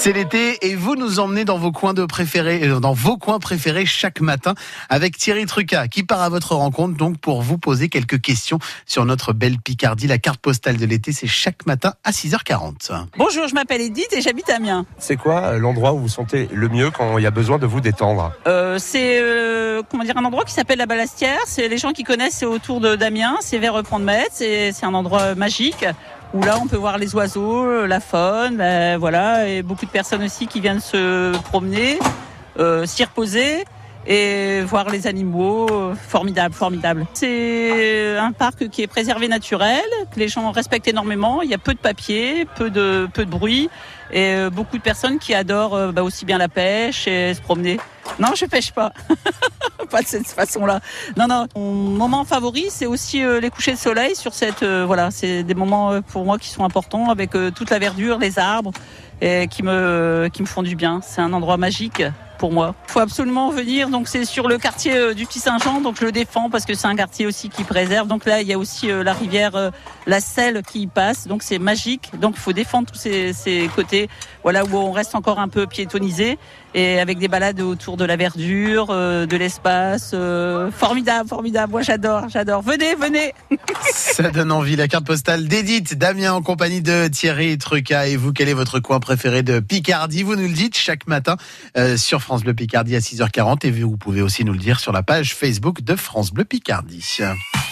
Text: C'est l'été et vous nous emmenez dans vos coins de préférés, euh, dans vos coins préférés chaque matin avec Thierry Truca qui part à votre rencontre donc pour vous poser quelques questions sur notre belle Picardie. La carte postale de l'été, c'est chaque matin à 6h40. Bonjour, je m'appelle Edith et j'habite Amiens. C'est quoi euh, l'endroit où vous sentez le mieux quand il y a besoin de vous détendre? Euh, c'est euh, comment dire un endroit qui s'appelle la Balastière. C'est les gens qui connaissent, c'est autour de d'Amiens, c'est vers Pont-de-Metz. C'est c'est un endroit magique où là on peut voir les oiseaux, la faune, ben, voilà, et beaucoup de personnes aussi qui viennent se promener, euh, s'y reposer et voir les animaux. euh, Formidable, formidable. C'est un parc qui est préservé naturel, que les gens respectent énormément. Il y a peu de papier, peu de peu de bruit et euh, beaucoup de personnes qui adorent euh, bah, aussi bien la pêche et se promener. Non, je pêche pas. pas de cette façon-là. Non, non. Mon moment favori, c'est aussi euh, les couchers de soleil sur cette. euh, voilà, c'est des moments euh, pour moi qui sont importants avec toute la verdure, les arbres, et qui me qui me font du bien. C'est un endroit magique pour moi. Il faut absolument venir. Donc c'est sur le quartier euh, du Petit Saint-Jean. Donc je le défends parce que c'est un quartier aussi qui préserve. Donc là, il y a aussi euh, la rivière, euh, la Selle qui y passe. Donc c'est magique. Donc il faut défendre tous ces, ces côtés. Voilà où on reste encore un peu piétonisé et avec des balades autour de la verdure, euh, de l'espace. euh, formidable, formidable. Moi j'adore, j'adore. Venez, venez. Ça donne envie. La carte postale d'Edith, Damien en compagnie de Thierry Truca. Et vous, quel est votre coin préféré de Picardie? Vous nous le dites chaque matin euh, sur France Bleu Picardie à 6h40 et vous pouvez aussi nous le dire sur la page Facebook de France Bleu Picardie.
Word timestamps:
C'est 0.00 0.12
l'été 0.12 0.64
et 0.64 0.76
vous 0.76 0.94
nous 0.94 1.18
emmenez 1.18 1.44
dans 1.44 1.58
vos 1.58 1.72
coins 1.72 1.92
de 1.92 2.06
préférés, 2.06 2.68
euh, 2.68 2.78
dans 2.78 2.92
vos 2.92 3.16
coins 3.16 3.40
préférés 3.40 3.84
chaque 3.84 4.20
matin 4.20 4.54
avec 4.88 5.18
Thierry 5.18 5.44
Truca 5.44 5.88
qui 5.88 6.04
part 6.04 6.22
à 6.22 6.28
votre 6.28 6.54
rencontre 6.54 6.96
donc 6.96 7.18
pour 7.18 7.42
vous 7.42 7.58
poser 7.58 7.88
quelques 7.88 8.20
questions 8.20 8.60
sur 8.86 9.04
notre 9.04 9.32
belle 9.32 9.58
Picardie. 9.58 10.06
La 10.06 10.18
carte 10.18 10.40
postale 10.40 10.76
de 10.76 10.86
l'été, 10.86 11.10
c'est 11.10 11.26
chaque 11.26 11.66
matin 11.66 11.94
à 12.04 12.12
6h40. 12.12 13.06
Bonjour, 13.16 13.48
je 13.48 13.54
m'appelle 13.54 13.80
Edith 13.80 14.12
et 14.12 14.20
j'habite 14.20 14.48
Amiens. 14.50 14.86
C'est 14.98 15.16
quoi 15.16 15.42
euh, 15.46 15.58
l'endroit 15.58 15.92
où 15.92 15.98
vous 15.98 16.08
sentez 16.08 16.48
le 16.52 16.68
mieux 16.68 16.92
quand 16.92 17.18
il 17.18 17.24
y 17.24 17.26
a 17.26 17.32
besoin 17.32 17.58
de 17.58 17.66
vous 17.66 17.80
détendre? 17.80 18.30
Euh, 18.46 18.78
c'est 18.78 19.18
euh, 19.20 19.82
comment 19.90 20.04
dire 20.04 20.16
un 20.16 20.24
endroit 20.24 20.44
qui 20.44 20.54
s'appelle 20.54 20.78
la 20.78 20.86
Balastière. 20.86 21.40
C'est 21.46 21.66
les 21.66 21.76
gens 21.76 21.90
qui 21.90 22.04
connaissent, 22.04 22.36
c'est 22.36 22.46
autour 22.46 22.80
de 22.80 22.94
d'Amiens, 22.94 23.38
c'est 23.40 23.58
vers 23.58 23.82
Pont-de-Metz. 23.82 24.28
C'est 24.30 24.70
c'est 24.70 24.86
un 24.86 24.94
endroit 24.94 25.34
magique 25.34 25.84
où 26.34 26.42
là 26.42 26.58
on 26.62 26.66
peut 26.66 26.76
voir 26.76 26.98
les 26.98 27.14
oiseaux, 27.14 27.86
la 27.86 28.00
faune, 28.00 28.56
ben, 28.56 28.98
voilà, 28.98 29.48
et 29.48 29.62
beaucoup 29.62 29.86
de 29.86 29.90
personnes 29.90 30.22
aussi 30.22 30.46
qui 30.46 30.60
viennent 30.60 30.80
se 30.80 31.36
promener, 31.44 31.98
euh, 32.58 32.86
s'y 32.86 33.04
reposer 33.04 33.64
et 34.06 34.62
voir 34.62 34.88
les 34.88 35.06
animaux. 35.06 35.66
euh, 35.70 35.94
Formidable, 35.94 36.54
formidable. 36.54 37.06
C'est 37.12 38.16
un 38.16 38.32
parc 38.32 38.68
qui 38.70 38.82
est 38.82 38.86
préservé 38.86 39.28
naturel, 39.28 39.82
que 40.12 40.18
les 40.18 40.28
gens 40.28 40.50
respectent 40.50 40.88
énormément. 40.88 41.42
Il 41.42 41.50
y 41.50 41.54
a 41.54 41.58
peu 41.58 41.74
de 41.74 41.78
papier, 41.78 42.46
peu 42.56 42.70
de 42.70 43.08
peu 43.12 43.24
de 43.24 43.30
bruit 43.30 43.68
et 44.10 44.34
euh, 44.34 44.50
beaucoup 44.50 44.78
de 44.78 44.82
personnes 44.82 45.18
qui 45.18 45.34
adorent 45.34 45.74
euh, 45.74 45.92
bah, 45.92 46.02
aussi 46.02 46.24
bien 46.24 46.38
la 46.38 46.48
pêche 46.48 47.06
et 47.06 47.34
se 47.34 47.40
promener. 47.42 47.78
Non, 48.18 48.28
je 48.34 48.46
pêche 48.46 48.72
pas. 48.72 48.92
pas 49.88 50.02
de 50.02 50.06
cette 50.06 50.26
façon-là. 50.26 50.80
Non, 51.16 51.26
non. 51.26 51.46
Mon 51.56 51.72
moment 51.72 52.24
favori, 52.24 52.66
c'est 52.70 52.86
aussi 52.86 53.22
euh, 53.22 53.40
les 53.40 53.50
couchers 53.50 53.72
de 53.72 53.78
soleil 53.78 54.14
sur 54.14 54.34
cette. 54.34 54.62
euh, 54.62 54.84
voilà, 54.86 55.10
c'est 55.10 55.42
des 55.42 55.54
moments 55.54 55.92
euh, 55.92 56.00
pour 56.00 56.24
moi 56.24 56.38
qui 56.38 56.48
sont 56.48 56.64
importants 56.64 57.10
avec 57.10 57.30
toute 57.54 57.70
la 57.70 57.78
verdure, 57.78 58.18
les 58.18 58.38
arbres, 58.38 58.72
et 59.20 59.48
qui 59.48 59.62
me 59.62 60.28
qui 60.32 60.42
me 60.42 60.46
font 60.46 60.62
du 60.62 60.76
bien. 60.76 61.00
C'est 61.02 61.20
un 61.20 61.32
endroit 61.32 61.56
magique 61.56 62.02
pour 62.38 62.52
moi. 62.52 62.74
Il 62.88 62.92
faut 62.92 63.00
absolument 63.00 63.50
venir. 63.50 63.90
Donc 63.90 64.08
c'est 64.08 64.24
sur 64.24 64.48
le 64.48 64.58
quartier 64.58 64.96
euh, 64.96 65.14
du 65.14 65.26
Petit 65.26 65.40
Saint-Jean. 65.40 65.80
Donc 65.80 65.96
je 66.00 66.04
le 66.04 66.12
défends 66.12 66.48
parce 66.50 66.64
que 66.64 66.74
c'est 66.74 66.86
un 66.86 66.96
quartier 66.96 67.26
aussi 67.26 67.48
qui 67.48 67.64
préserve. 67.64 68.08
Donc 68.08 68.24
là, 68.24 68.40
il 68.40 68.48
y 68.48 68.52
a 68.52 68.58
aussi 68.58 68.90
euh, 68.90 69.04
la 69.04 69.12
rivière, 69.12 69.56
euh, 69.56 69.70
la 70.06 70.20
Selle 70.20 70.62
qui 70.62 70.82
y 70.82 70.86
passe. 70.86 71.26
Donc 71.26 71.42
c'est 71.42 71.58
magique. 71.58 72.10
Donc 72.18 72.34
il 72.36 72.40
faut 72.40 72.52
défendre 72.52 72.90
tous 72.90 72.98
ces, 72.98 73.32
ces 73.32 73.68
côtés. 73.74 74.08
Voilà 74.42 74.64
où 74.64 74.76
on 74.76 74.92
reste 74.92 75.14
encore 75.14 75.40
un 75.40 75.48
peu 75.48 75.66
piétonisé 75.66 76.38
et 76.74 77.00
avec 77.00 77.18
des 77.18 77.28
balades 77.28 77.60
autour 77.60 77.96
de 77.96 78.04
la 78.04 78.16
verdure, 78.16 78.88
euh, 78.90 79.26
de 79.26 79.36
l'espace. 79.36 80.12
euh, 80.14 80.70
formidable, 80.70 81.28
formidable. 81.28 81.72
Moi 81.72 81.82
j'adore, 81.82 82.28
j'adore. 82.28 82.62
Venez, 82.62 82.94
venez. 82.94 83.34
Ça 83.92 84.30
donne 84.30 84.52
envie. 84.52 84.76
La 84.76 84.88
carte 84.88 85.06
postale 85.06 85.48
d'Edith, 85.48 85.96
Damien 85.96 86.32
en 86.32 86.42
compagnie 86.42 86.82
de 86.82 87.08
Thierry 87.08 87.56
Truca. 87.58 88.06
Et 88.06 88.16
vous, 88.16 88.32
quel 88.32 88.48
est 88.48 88.54
votre 88.54 88.80
coin 88.80 89.00
préféré 89.00 89.42
de 89.42 89.60
Picardie? 89.60 90.22
Vous 90.22 90.36
nous 90.36 90.46
le 90.46 90.52
dites 90.52 90.76
chaque 90.76 91.06
matin 91.06 91.36
euh, 91.76 91.96
sur 91.96 92.22
France 92.28 92.42
Bleu 92.44 92.52
Picardie 92.52 92.94
à 92.94 92.98
6h40 92.98 93.66
et 93.66 93.70
vous 93.70 93.96
pouvez 93.96 94.20
aussi 94.20 94.44
nous 94.44 94.52
le 94.52 94.58
dire 94.58 94.80
sur 94.80 94.92
la 94.92 95.02
page 95.02 95.34
Facebook 95.34 95.80
de 95.80 95.96
France 95.96 96.30
Bleu 96.30 96.44
Picardie. 96.44 97.00